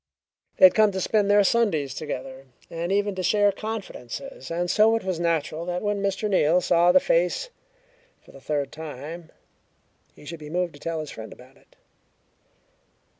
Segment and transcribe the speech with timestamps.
[0.57, 4.95] They had come to spend their Sundays together, and even to share confidences, and so
[4.95, 6.27] it was natural that when Mr.
[6.27, 7.49] Neal saw the face
[8.19, 9.29] for the third time
[10.15, 11.75] he should be moved to tell his friend about it.